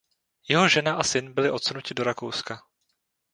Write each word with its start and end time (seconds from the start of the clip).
Jeho 0.47 0.67
žena 0.67 0.95
a 0.95 1.03
syn 1.03 1.33
byli 1.33 1.51
odsunuti 1.51 1.93
do 1.93 2.03
Rakouska. 2.03 2.59